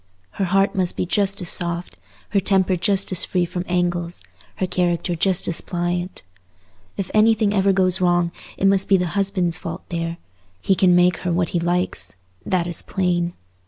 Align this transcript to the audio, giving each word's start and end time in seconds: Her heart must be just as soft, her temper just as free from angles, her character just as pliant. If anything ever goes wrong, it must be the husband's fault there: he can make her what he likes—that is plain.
Her 0.31 0.45
heart 0.45 0.73
must 0.73 0.97
be 0.97 1.05
just 1.05 1.41
as 1.41 1.49
soft, 1.49 1.95
her 2.29 2.39
temper 2.39 2.75
just 2.75 3.11
as 3.11 3.23
free 3.23 3.45
from 3.45 3.63
angles, 3.67 4.23
her 4.55 4.65
character 4.65 5.15
just 5.15 5.47
as 5.47 5.61
pliant. 5.61 6.23
If 6.97 7.11
anything 7.13 7.53
ever 7.53 7.71
goes 7.71 8.01
wrong, 8.01 8.31
it 8.57 8.65
must 8.65 8.89
be 8.89 8.97
the 8.97 9.05
husband's 9.13 9.59
fault 9.59 9.83
there: 9.89 10.17
he 10.59 10.73
can 10.73 10.95
make 10.95 11.17
her 11.17 11.31
what 11.31 11.49
he 11.49 11.59
likes—that 11.59 12.65
is 12.65 12.81
plain. 12.81 13.33